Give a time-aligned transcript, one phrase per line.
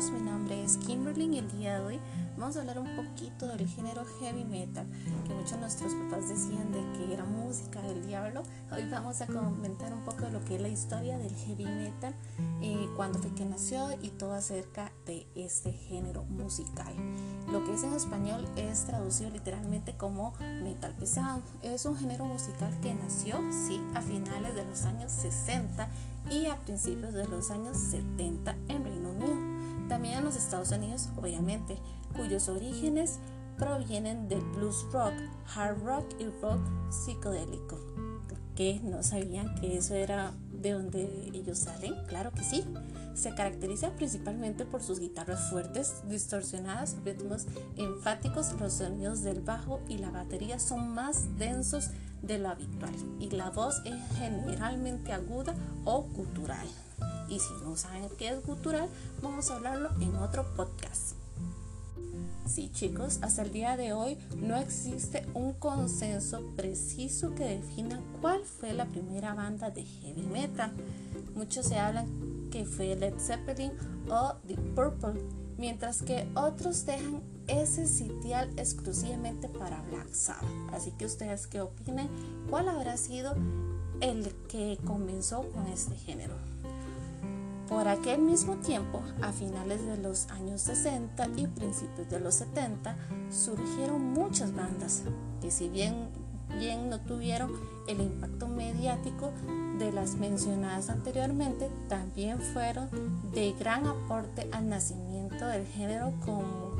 [0.00, 2.00] chicos, mi nombre es Kimberly y el día de hoy
[2.36, 4.86] vamos a hablar un poquito del género heavy metal,
[5.26, 8.42] que muchos de nuestros papás decían de que era música del diablo.
[8.72, 12.14] Hoy vamos a comentar un poco de lo que es la historia del heavy metal,
[12.62, 16.94] eh, cuándo fue que nació y todo acerca de este género musical.
[17.50, 21.42] Lo que es en español es traducido literalmente como metal pesado.
[21.62, 25.88] Es un género musical que nació, sí, a finales de los años 60
[26.30, 29.09] y a principios de los años 70 en Reino.
[30.00, 31.76] También en los Estados Unidos, obviamente,
[32.16, 33.18] cuyos orígenes
[33.58, 35.12] provienen del blues rock,
[35.54, 36.58] hard rock y rock
[36.88, 37.78] psicodélico.
[38.56, 41.92] ¿Que no sabían que eso era de donde ellos salen?
[42.06, 42.64] Claro que sí.
[43.12, 47.44] Se caracteriza principalmente por sus guitarras fuertes, distorsionadas, ritmos
[47.76, 51.90] enfáticos, los sonidos del bajo y la batería son más densos
[52.22, 56.66] de lo habitual y la voz es generalmente aguda o gutural.
[57.30, 58.88] Y si no saben qué es gutural,
[59.22, 61.14] vamos a hablarlo en otro podcast.
[62.46, 68.44] Sí, chicos, hasta el día de hoy no existe un consenso preciso que defina cuál
[68.44, 70.72] fue la primera banda de heavy metal.
[71.36, 73.70] Muchos se hablan que fue Led Zeppelin
[74.10, 75.22] o The Purple,
[75.58, 80.42] mientras que otros dejan ese sitial exclusivamente para Black Sabbath.
[80.72, 82.08] Así que ustedes qué opinan,
[82.50, 83.36] cuál habrá sido
[84.00, 86.34] el que comenzó con este género.
[87.70, 92.96] Por aquel mismo tiempo, a finales de los años 60 y principios de los 70,
[93.30, 95.04] surgieron muchas bandas
[95.40, 96.08] que si bien,
[96.90, 97.52] no tuvieron
[97.86, 99.30] el impacto mediático
[99.78, 102.88] de las mencionadas anteriormente, también fueron
[103.32, 106.72] de gran aporte al nacimiento del género como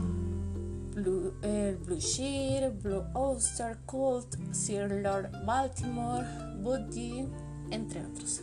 [0.97, 6.27] Blue, eh, Blue Sheer, Blue Oyster Cult, Sir Lord Baltimore,
[6.61, 7.29] Budgie,
[7.71, 8.43] entre otros.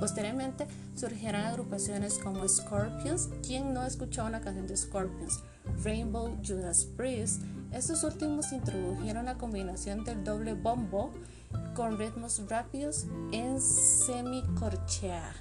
[0.00, 5.42] Posteriormente surgieron agrupaciones como Scorpions, quien no escuchó una canción de Scorpions,
[5.82, 7.42] Rainbow, Judas Priest.
[7.72, 11.12] Estos últimos introdujeron la combinación del doble bombo
[11.74, 15.32] con ritmos rápidos en semicorchea,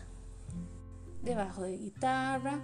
[1.24, 2.60] debajo de guitarra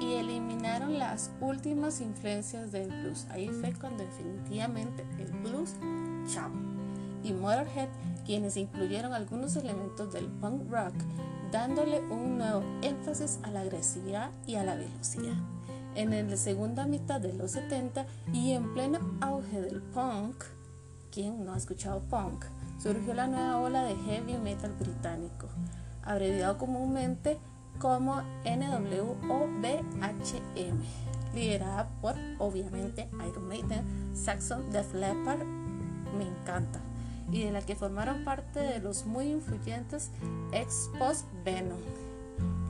[0.00, 3.26] y eliminaron las últimas influencias del blues.
[3.30, 5.74] Ahí fue cuando definitivamente el blues,
[6.26, 6.69] chao.
[7.22, 7.88] Y Motorhead
[8.24, 10.94] quienes incluyeron algunos elementos del punk rock,
[11.50, 15.34] dándole un nuevo énfasis a la agresividad y a la velocidad.
[15.96, 20.44] En la segunda mitad de los 70 y en pleno auge del punk,
[21.10, 22.44] ¿quién no ha escuchado punk?
[22.78, 25.48] Surgió la nueva ola de heavy metal británico,
[26.04, 27.38] abreviado comúnmente
[27.80, 29.74] como NWOBHM,
[31.34, 35.44] liderada por obviamente Iron Maiden, Saxon Def Leppard,
[36.16, 36.80] me encanta,
[37.32, 40.10] y de la que formaron parte de los muy influyentes
[40.52, 41.80] ex post Venom,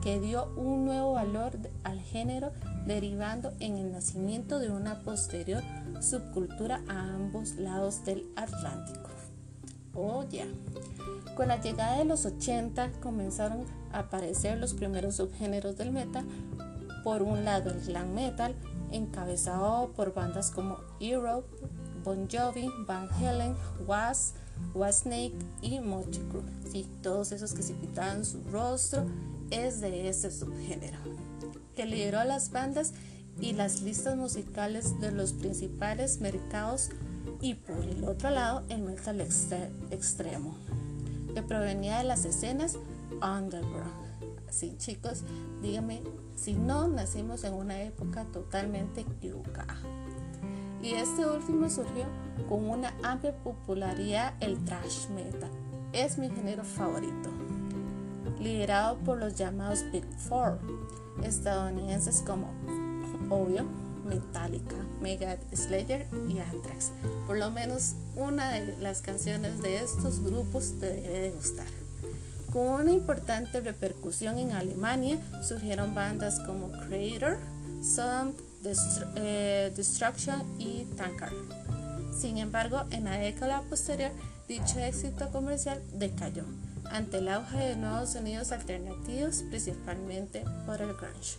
[0.01, 2.51] que dio un nuevo valor al género
[2.85, 5.63] derivando en el nacimiento de una posterior
[6.01, 9.09] subcultura a ambos lados del Atlántico.
[9.93, 10.45] Oh ya.
[11.35, 16.25] Con la llegada de los 80 comenzaron a aparecer los primeros subgéneros del metal.
[17.03, 18.55] Por un lado el glam metal,
[18.91, 21.47] encabezado por bandas como Europe,
[22.03, 24.33] Bon Jovi, Van Halen, Was,
[24.91, 26.43] Snake y Motley Crue.
[26.71, 29.05] Sí, todos esos que se pintaban su rostro
[29.51, 30.97] es de ese subgénero,
[31.75, 32.93] que lideró a las bandas
[33.39, 36.89] y las listas musicales de los principales mercados
[37.39, 40.55] y por el otro lado el metal extremo,
[41.33, 42.77] que provenía de las escenas
[43.21, 44.01] underground.
[44.47, 45.23] Así chicos,
[45.61, 46.01] díganme
[46.35, 49.77] si no nacimos en una época totalmente equivocada
[50.81, 52.05] y este último surgió
[52.49, 55.49] con una amplia popularidad el thrash metal.
[55.93, 57.29] Es mi género favorito,
[58.39, 60.59] liderado por los llamados Big Four,
[61.23, 62.47] estadounidenses como,
[63.29, 63.65] obvio,
[64.05, 66.91] Metallica, Megadeth, Slayer y Anthrax.
[67.27, 71.67] Por lo menos una de las canciones de estos grupos te debe de gustar.
[72.51, 77.37] Con una importante repercusión en Alemania surgieron bandas como Creator,
[77.81, 78.33] Some
[79.15, 81.33] eh, Destruction y Tankard.
[82.15, 84.11] Sin embargo, en la década posterior,
[84.47, 86.45] dicho éxito comercial decayó
[86.91, 91.37] ante el auge de nuevos sonidos alternativos, principalmente por el grunge.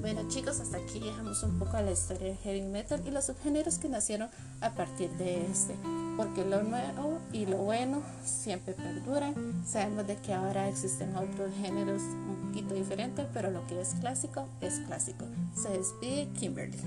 [0.00, 3.78] Bueno chicos, hasta aquí dejamos un poco la historia del heavy metal y los subgéneros
[3.78, 4.30] que nacieron
[4.62, 5.74] a partir de este,
[6.16, 9.34] porque lo nuevo y lo bueno siempre perduran.
[9.66, 14.48] Sabemos de que ahora existen otros géneros un poquito diferentes, pero lo que es clásico
[14.62, 15.26] es clásico.
[15.54, 16.78] Se despide Kimberly.